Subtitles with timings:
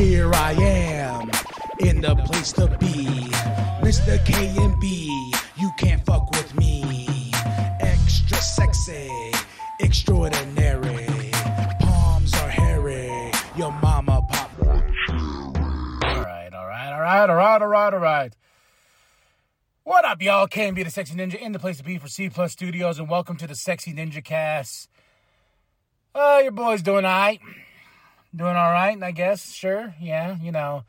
[0.00, 1.30] Here I am,
[1.80, 3.04] in the place to be.
[3.84, 4.16] Mr.
[4.24, 4.82] KMB,
[5.58, 7.30] you can't fuck with me.
[7.80, 9.10] Extra sexy,
[9.78, 11.06] extraordinary.
[11.80, 14.50] Palms are hairy, your mama pop.
[14.62, 18.36] All right, all right, all right, all right, all right, all right.
[19.84, 20.48] What up, y'all?
[20.48, 23.36] KMB the Sexy Ninja in the place to be for C Plus Studios, and welcome
[23.36, 24.88] to the Sexy Ninja Cast.
[26.14, 27.40] Uh, your boy's doing all right.
[28.34, 29.52] Doing all right, I guess.
[29.52, 30.84] Sure, yeah, you know.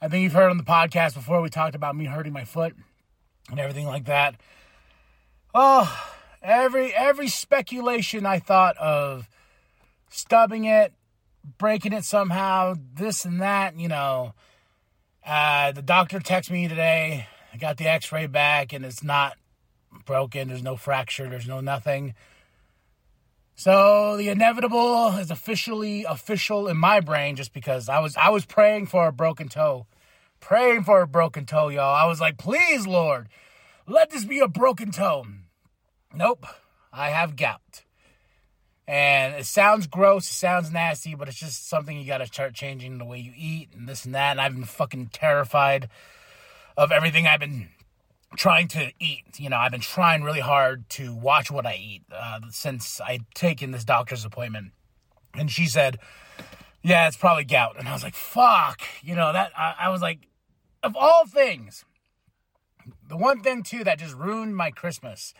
[0.00, 2.74] I think you've heard on the podcast before we talked about me hurting my foot
[3.50, 4.36] and everything like that.
[5.54, 5.92] Oh,
[6.42, 9.28] every every speculation I thought of
[10.08, 10.94] stubbing it,
[11.58, 14.34] breaking it somehow, this and that, you know.
[15.26, 17.26] Uh, the doctor texted me today.
[17.52, 19.36] I got the x ray back and it's not
[20.06, 20.48] broken.
[20.48, 22.14] There's no fracture, there's no nothing.
[23.58, 28.46] So the inevitable is officially official in my brain just because I was I was
[28.46, 29.88] praying for a broken toe.
[30.38, 31.92] Praying for a broken toe, y'all.
[31.92, 33.28] I was like, please, Lord,
[33.84, 35.26] let this be a broken toe.
[36.14, 36.46] Nope.
[36.92, 37.82] I have gout.
[38.86, 42.98] And it sounds gross, it sounds nasty, but it's just something you gotta start changing
[42.98, 44.30] the way you eat and this and that.
[44.30, 45.88] And I've been fucking terrified
[46.76, 47.70] of everything I've been
[48.36, 49.38] trying to eat.
[49.38, 53.24] You know, I've been trying really hard to watch what I eat uh, since I'd
[53.34, 54.72] taken this doctor's appointment.
[55.34, 55.98] And she said,
[56.82, 57.76] Yeah, it's probably gout.
[57.78, 58.82] And I was like, Fuck.
[59.02, 60.28] You know, that, I, I was like,
[60.82, 61.84] of all things,
[63.08, 65.34] the one thing too that just ruined my Christmas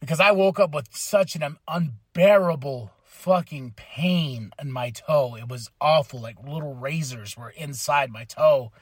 [0.00, 5.36] because I woke up with such an unbearable fucking pain in my toe.
[5.36, 6.20] It was awful.
[6.20, 8.72] Like little razors were inside my toe.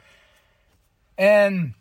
[1.16, 1.74] And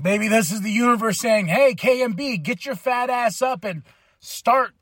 [0.00, 3.82] maybe this is the universe saying, hey, KMB, get your fat ass up and
[4.20, 4.72] start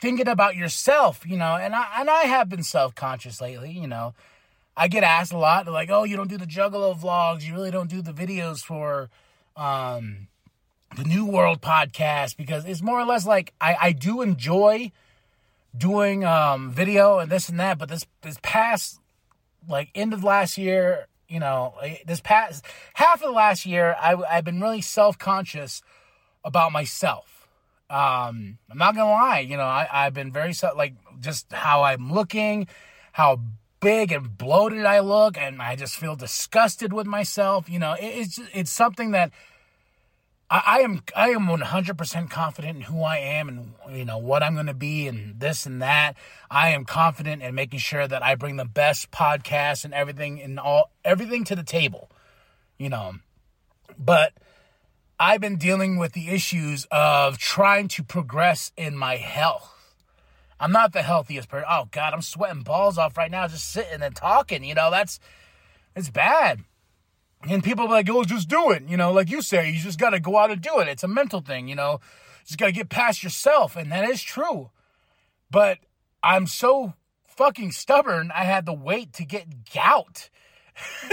[0.00, 1.56] thinking about yourself, you know.
[1.56, 4.14] And I and I have been self-conscious lately, you know.
[4.76, 7.70] I get asked a lot, like, oh, you don't do the Juggalo vlogs, you really
[7.70, 9.10] don't do the videos for
[9.56, 10.28] um
[10.96, 14.92] the New World podcast because it's more or less like I, I do enjoy
[15.76, 19.00] doing um video and this and that, but this this past
[19.68, 21.74] like end of last year you know,
[22.06, 25.80] this past half of the last year, I, I've been really self conscious
[26.44, 27.48] about myself.
[27.88, 32.12] Um, I'm not gonna lie, you know, I, I've been very like just how I'm
[32.12, 32.66] looking,
[33.12, 33.40] how
[33.80, 37.68] big and bloated I look, and I just feel disgusted with myself.
[37.68, 39.30] You know, it, it's it's something that
[40.52, 44.42] I, I am I am 100% confident in who I am and you know what
[44.42, 46.14] I'm going to be and this and that.
[46.50, 50.60] I am confident in making sure that I bring the best podcast and everything and
[50.60, 52.10] all everything to the table.
[52.76, 53.14] You know,
[53.98, 54.34] but
[55.18, 59.70] I've been dealing with the issues of trying to progress in my health.
[60.60, 61.66] I'm not the healthiest person.
[61.68, 64.64] Oh God, I'm sweating balls off right now just sitting and talking.
[64.64, 65.18] You know, that's
[65.96, 66.60] it's bad.
[67.48, 68.84] And people are like, oh, just do it.
[68.88, 70.88] You know, like you say, you just got to go out and do it.
[70.88, 72.00] It's a mental thing, you know.
[72.44, 73.76] Just got to get past yourself.
[73.76, 74.70] And that is true.
[75.50, 75.78] But
[76.22, 76.94] I'm so
[77.24, 80.30] fucking stubborn, I had to wait to get gout.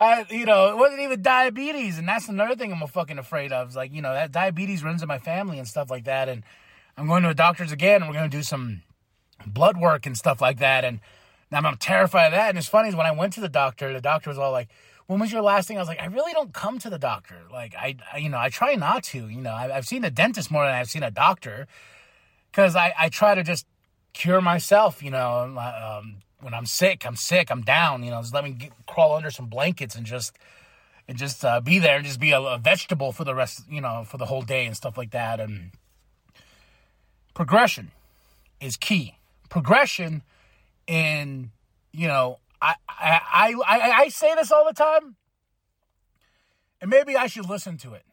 [0.00, 1.98] I, you know, it wasn't even diabetes.
[1.98, 3.70] And that's another thing I'm fucking afraid of.
[3.70, 6.28] Is like, you know, that diabetes runs in my family and stuff like that.
[6.28, 6.44] And
[6.96, 8.82] I'm going to a doctor's again and we're going to do some
[9.46, 10.84] blood work and stuff like that.
[10.84, 11.00] And
[11.50, 12.48] now I'm terrified of that.
[12.48, 14.68] And it's funny is when I went to the doctor, the doctor was all like,
[15.06, 15.76] when was your last thing?
[15.76, 17.42] I was like, I really don't come to the doctor.
[17.52, 19.28] Like, I, I you know, I try not to.
[19.28, 21.68] You know, I, have seen a dentist more than I've seen a doctor
[22.50, 23.66] because I, I try to just
[24.12, 25.02] cure myself.
[25.02, 28.02] You know, um, when I'm sick, I'm sick, I'm down.
[28.02, 30.36] You know, just let me get, crawl under some blankets and just
[31.08, 33.62] and just uh, be there and just be a, a vegetable for the rest.
[33.70, 35.38] You know, for the whole day and stuff like that.
[35.38, 35.70] And
[37.32, 37.92] progression
[38.60, 39.18] is key.
[39.48, 40.22] Progression
[40.88, 41.50] and
[41.92, 45.16] you know, I I I I say this all the time,
[46.80, 48.04] and maybe I should listen to it.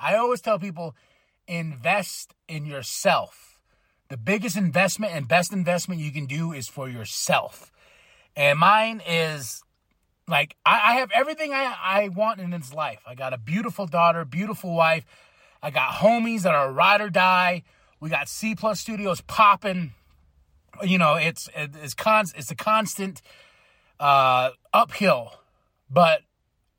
[0.00, 0.94] I always tell people,
[1.46, 3.60] invest in yourself.
[4.08, 7.72] The biggest investment and best investment you can do is for yourself.
[8.36, 9.62] And mine is
[10.28, 13.00] like I, I have everything I, I want in this life.
[13.06, 15.04] I got a beautiful daughter, beautiful wife.
[15.62, 17.62] I got homies that are ride or die.
[18.00, 19.94] We got C plus studios popping
[20.82, 23.22] you know, it's it's con it's a constant
[24.00, 25.32] uh, uphill,
[25.90, 26.22] but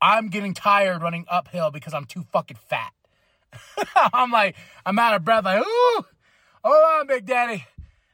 [0.00, 2.92] I'm getting tired running uphill because I'm too fucking fat.
[4.12, 5.44] I'm like, I'm out of breath.
[5.44, 6.04] Like, ooh,
[6.62, 7.64] hold on, Big Daddy.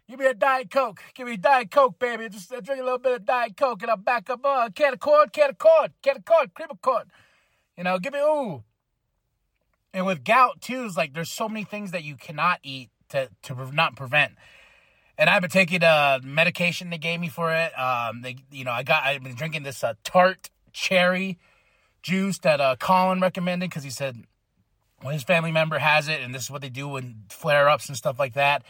[0.08, 1.00] Give me a Diet Coke.
[1.14, 2.29] Give me Diet Coke, baby.
[2.29, 4.44] Just drink a little bit of Diet Coke and I'll back up.
[4.44, 7.05] Uh, can of corn, can of corn, can of corn, cream of corn.
[7.79, 8.62] You know, give me, ooh.
[9.94, 13.31] And with gout, too, is like there's so many things that you cannot eat to,
[13.44, 14.32] to not prevent.
[15.19, 17.79] And I've been taking uh medication they gave me for it.
[17.79, 21.38] Um, they, you know, I got I've been drinking this uh, tart cherry
[22.03, 24.25] juice that uh, Colin recommended because he said
[25.03, 27.88] well, his family member has it, and this is what they do when flare ups
[27.88, 28.62] and stuff like that.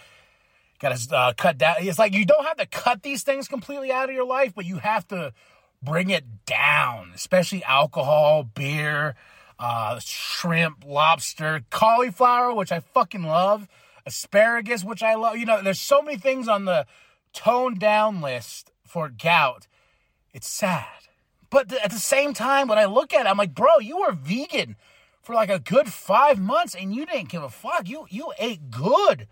[0.81, 1.77] Got to uh, cut down.
[1.81, 4.65] It's like you don't have to cut these things completely out of your life, but
[4.65, 5.33] you have to
[5.83, 9.15] bring it down, especially alcohol, beer,
[9.59, 13.69] uh, shrimp, lobster, cauliflower, which I fucking love,
[14.06, 15.37] asparagus, which I love.
[15.37, 16.87] You know, there's so many things on the
[17.32, 19.66] toned down list for gout.
[20.32, 20.87] It's sad.
[21.50, 24.12] But at the same time, when I look at it, I'm like, bro, you were
[24.12, 24.76] vegan
[25.20, 27.88] for like a good five months and you didn't give a fuck.
[27.88, 29.28] You you ate good.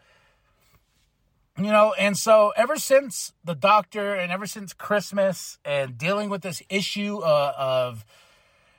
[1.58, 6.42] You know, and so ever since the doctor and ever since Christmas and dealing with
[6.42, 8.04] this issue uh, of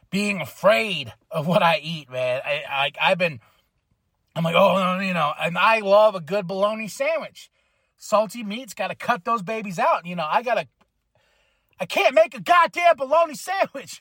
[0.09, 3.39] being afraid of what I eat, man, I, I I've been
[4.35, 7.49] I'm like, oh, you know, and I love a good bologna sandwich.
[7.97, 10.05] Salty meats, got to cut those babies out.
[10.05, 10.67] You know, I got to,
[11.79, 13.99] I can't make a goddamn bologna sandwich.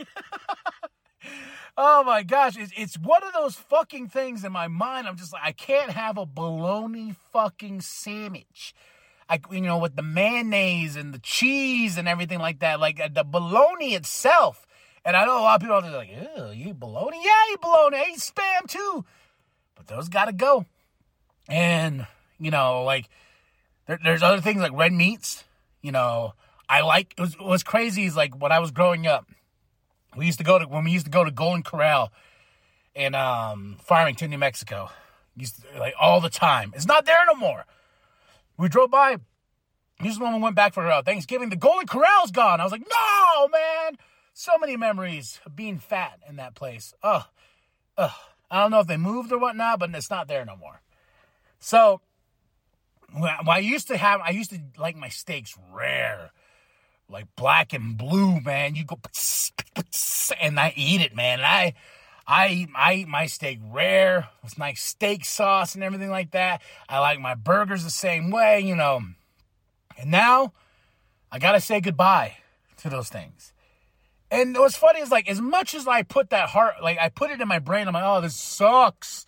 [1.77, 5.07] oh my gosh, it's, it's one of those fucking things in my mind.
[5.07, 8.75] I'm just like, I can't have a bologna fucking sandwich.
[9.29, 13.09] I, you know, with the mayonnaise and the cheese and everything like that, like uh,
[13.13, 14.67] the bologna itself.
[15.05, 17.17] And I know a lot of people are like, ew, you eat bologna?
[17.23, 17.97] Yeah, I eat bologna.
[17.97, 19.05] I eat spam too.
[19.81, 20.67] But those gotta go.
[21.49, 22.07] And,
[22.39, 23.09] you know, like,
[23.87, 25.43] there, there's other things like red meats.
[25.81, 26.35] You know,
[26.69, 29.27] I like, it was, it was crazy is like when I was growing up,
[30.15, 32.13] we used to go to when we used to go to Golden Corral
[32.95, 34.91] in um, Farmington, New Mexico.
[35.35, 36.73] Used to, like all the time.
[36.77, 37.65] It's not there no more.
[38.59, 39.17] We drove by.
[40.03, 41.49] This we went back for uh, Thanksgiving.
[41.49, 42.61] The Golden Corral's gone.
[42.61, 43.97] I was like, no, man.
[44.35, 46.93] So many memories of being fat in that place.
[47.03, 47.25] Ugh.
[47.97, 48.11] Ugh.
[48.51, 50.81] I don't know if they moved or whatnot, but it's not there no more.
[51.59, 52.01] So,
[53.15, 56.31] I used to have, I used to like my steaks rare
[57.11, 58.75] like black and blue, man.
[58.75, 58.99] You go
[60.41, 61.41] and I eat it, man.
[61.41, 61.75] And I
[62.27, 66.63] I eat I eat my steak rare with nice steak sauce and everything like that.
[66.89, 69.03] I like my burgers the same way, you know.
[69.99, 70.53] And now
[71.31, 72.37] I gotta say goodbye
[72.79, 73.53] to those things.
[74.31, 77.31] And what's funny is like as much as I put that heart, like I put
[77.31, 79.27] it in my brain, I'm like, oh, this sucks.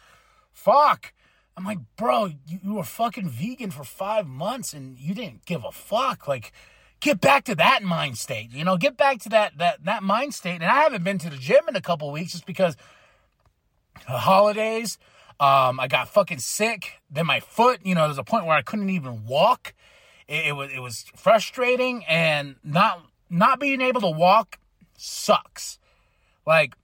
[0.52, 1.12] Fuck.
[1.56, 5.64] I'm like, bro, you, you were fucking vegan for five months and you didn't give
[5.64, 6.28] a fuck.
[6.28, 6.52] Like
[7.00, 8.52] get back to that mind state.
[8.52, 10.62] You know, get back to that that that mind state.
[10.62, 12.76] And I haven't been to the gym in a couple weeks just because
[14.06, 14.98] the holidays.
[15.40, 17.00] Um, I got fucking sick.
[17.10, 19.74] Then my foot, you know, there's a point where I couldn't even walk.
[20.28, 24.58] It, it was it was frustrating, and not not being able to walk
[25.02, 25.78] sucks.
[26.46, 26.74] Like,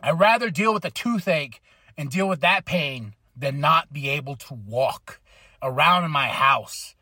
[0.00, 1.60] I'd rather deal with a toothache
[1.96, 5.20] and deal with that pain than not be able to walk
[5.62, 6.94] around in my house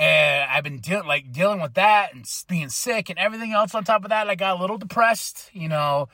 [0.00, 3.84] and I've been dealing like dealing with that and being sick and everything else on
[3.84, 4.30] top of that.
[4.30, 6.08] I got a little depressed, you know,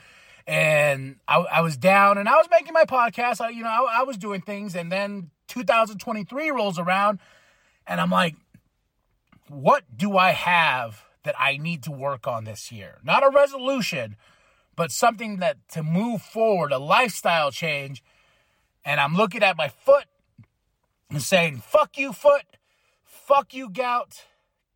[0.45, 3.41] and I, I was down and I was making my podcast.
[3.41, 7.21] I, you know, I, I was doing things, and then 2023 rolls around,
[7.87, 8.35] and I'm like,
[9.49, 12.99] what do I have that I need to work on this year?
[13.05, 14.17] Not a resolution,
[14.75, 18.03] but something that to move forward, a lifestyle change.
[18.85, 20.07] And I'm looking at my foot
[21.11, 22.45] and saying, fuck you, foot.
[23.05, 24.25] Fuck you, gout.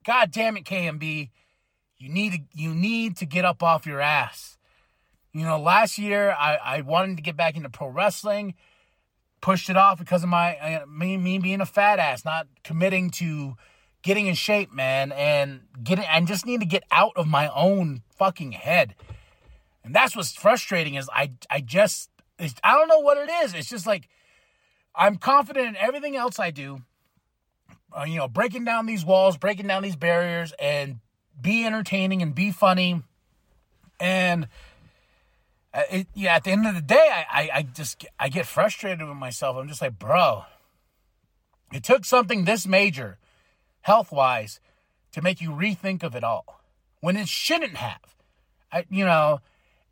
[0.05, 1.31] God damn it, KMB.
[1.99, 4.57] You need to you need to get up off your ass.
[5.33, 8.55] You know, last year I, I wanted to get back into pro wrestling,
[9.41, 13.11] pushed it off because of my uh, me, me being a fat ass, not committing
[13.11, 13.57] to
[14.03, 18.03] getting in shape, man, and getting I just need to get out of my own
[18.17, 18.95] fucking head.
[19.85, 23.55] And that's what's frustrating is I I just I don't know what it is.
[23.55, 24.09] It's just like
[24.95, 26.83] I'm confident in everything else I do
[27.97, 31.01] uh, you know, breaking down these walls, breaking down these barriers, and
[31.41, 33.03] be entertaining and be funny.
[33.99, 34.49] And
[35.75, 38.47] uh, it, yeah, at the end of the day, I, I, I just I get
[38.47, 39.57] frustrated with myself.
[39.57, 40.45] I'm just like, bro,
[41.73, 43.19] it took something this major,
[43.83, 44.61] health wise,
[45.13, 46.63] to make you rethink of it all
[47.01, 48.15] when it shouldn't have.
[48.73, 49.41] I, you know,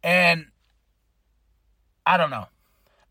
[0.02, 0.46] and
[2.06, 2.46] I don't know.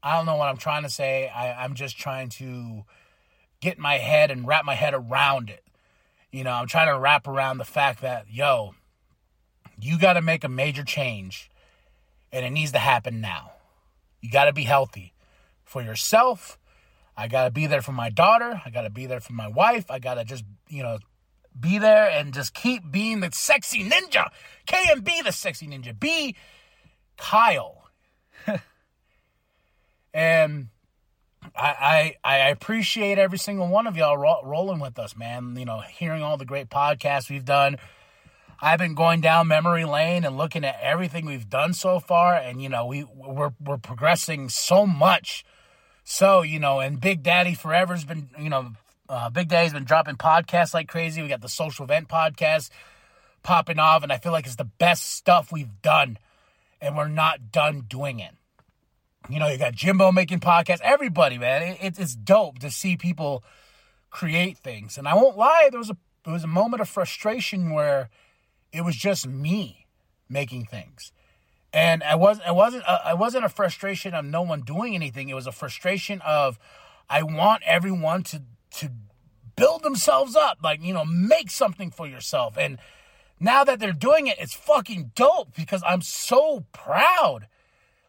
[0.01, 1.27] I don't know what I'm trying to say.
[1.27, 2.83] I, I'm just trying to
[3.59, 5.63] get my head and wrap my head around it.
[6.31, 8.75] You know, I'm trying to wrap around the fact that, yo,
[9.79, 11.49] you got to make a major change
[12.31, 13.51] and it needs to happen now.
[14.21, 15.13] You got to be healthy
[15.63, 16.57] for yourself.
[17.17, 18.61] I got to be there for my daughter.
[18.63, 19.89] I got to be there for my wife.
[19.89, 20.99] I got to just, you know,
[21.59, 24.29] be there and just keep being the sexy ninja.
[24.67, 25.99] K and B the sexy ninja.
[25.99, 26.35] Be
[27.17, 27.89] Kyle.
[30.13, 30.67] and
[31.55, 35.55] I, I, I appreciate every single one of y'all ro- rolling with us, man.
[35.57, 37.77] You know, hearing all the great podcasts we've done.
[38.59, 42.61] I've been going down memory lane and looking at everything we've done so far, and
[42.61, 45.43] you know, we we're we're progressing so much.
[46.09, 48.71] So you know, and Big Daddy Forever's been you know,
[49.09, 51.21] uh, Big Daddy's been dropping podcasts like crazy.
[51.21, 52.69] We got the Social Event podcast
[53.43, 56.17] popping off, and I feel like it's the best stuff we've done,
[56.79, 58.31] and we're not done doing it.
[59.29, 60.79] You know, you got Jimbo making podcasts.
[60.81, 63.43] Everybody, man, it, it's dope to see people
[64.09, 64.97] create things.
[64.97, 68.09] And I won't lie, there was a there was a moment of frustration where
[68.71, 69.87] it was just me
[70.29, 71.11] making things,
[71.73, 75.29] and I was I wasn't a, I wasn't a frustration of no one doing anything.
[75.29, 76.59] It was a frustration of
[77.09, 78.43] I want everyone to
[78.77, 78.91] to
[79.55, 82.57] build themselves up, like you know, make something for yourself.
[82.57, 82.79] And
[83.39, 87.47] now that they're doing it, it's fucking dope because I'm so proud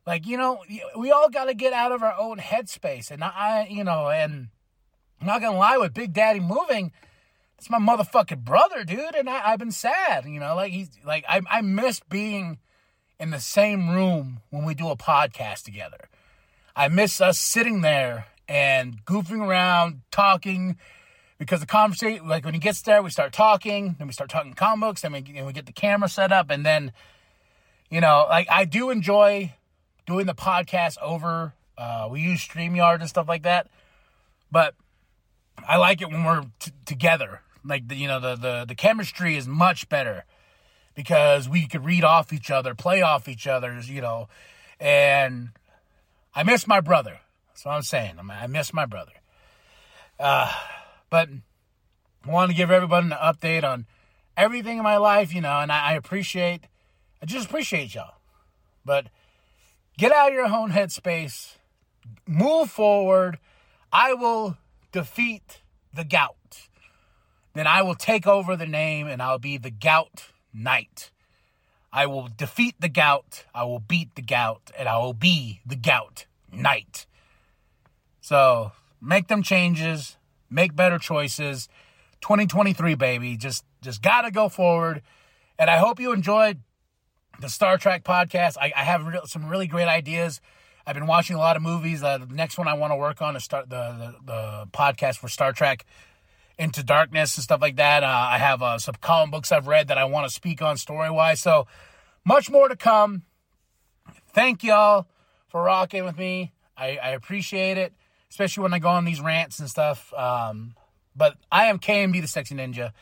[0.09, 0.65] like, you know,
[0.97, 3.11] we all got to get out of our own headspace.
[3.11, 4.49] And I, you know, and
[5.21, 6.93] I'm not to lie, with Big Daddy moving,
[7.59, 9.15] it's my motherfucking brother, dude.
[9.15, 12.59] And I, I've been sad, you know, like he's like, I, I miss being
[13.19, 16.09] in the same room when we do a podcast together.
[16.77, 20.77] I miss us sitting there and goofing around, talking,
[21.39, 24.55] because the conversation, like when he gets there, we start talking, then we start talking
[24.55, 26.93] comic books, then we, and we get the camera set up, and then,
[27.91, 29.55] you know, like I do enjoy
[30.07, 31.53] doing the podcast over.
[31.77, 33.69] Uh, we use StreamYard and stuff like that.
[34.51, 34.75] But
[35.69, 37.43] I like it when we're t- together.
[37.65, 40.25] Like, the, you know, the, the, the chemistry is much better
[40.99, 44.29] because we could read off each other, play off each other's, you know.
[44.81, 45.51] And
[46.35, 47.21] I miss my brother.
[47.49, 48.17] That's what I'm saying.
[48.31, 49.13] I miss my brother.
[50.19, 50.53] Uh,
[51.09, 51.29] but
[52.27, 53.87] I want to give everybody an update on
[54.37, 56.65] everything in my life, you know, and I, I appreciate,
[57.23, 58.15] I just appreciate y'all.
[58.85, 59.07] But
[59.99, 61.57] Get out of your own headspace.
[62.25, 63.41] Move forward.
[63.93, 64.57] I will
[64.93, 65.61] defeat
[65.93, 66.69] the gout.
[67.55, 70.27] Then I will take over the name and I'll be the gout
[70.59, 71.11] knight.
[71.93, 73.45] I will defeat the gout.
[73.55, 77.07] I will beat the gout and I will be the gout knight.
[78.21, 80.17] So make them changes,
[80.51, 81.69] make better choices.
[82.21, 83.37] 2023, baby.
[83.37, 85.03] Just just gotta go forward.
[85.59, 86.61] And I hope you enjoyed
[87.41, 88.57] the Star Trek podcast.
[88.61, 90.41] I, I have re- some really great ideas.
[90.87, 92.03] I've been watching a lot of movies.
[92.03, 95.19] Uh, the next one I want to work on is start the, the, the podcast
[95.19, 95.85] for Star Trek
[96.59, 98.03] Into Darkness and stuff like that.
[98.03, 100.77] Uh, I have uh, some comic books I've read that I want to speak on
[100.77, 101.41] story wise.
[101.41, 101.67] So
[102.25, 103.23] much more to come.
[104.33, 105.07] Thank y'all
[105.49, 106.53] for rocking with me.
[106.77, 107.93] I, I appreciate it,
[108.31, 110.13] especially when I go on these rants and stuff.
[110.15, 110.75] Um,
[111.15, 112.93] but I am KMB the Sexy Ninja.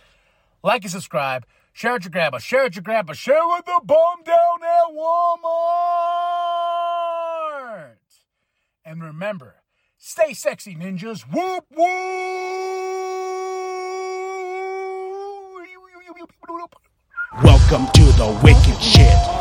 [0.63, 1.47] Like and subscribe.
[1.73, 2.39] Share it your grandma.
[2.39, 3.13] Share it your grandpa.
[3.13, 5.77] Share with the bum down at Walmart.
[8.85, 9.57] And remember,
[9.99, 11.23] stay sexy, ninjas.
[11.23, 12.96] Whoop, whoop.
[17.45, 19.37] Welcome to the wicked shit.